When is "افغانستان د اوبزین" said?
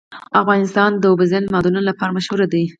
0.41-1.43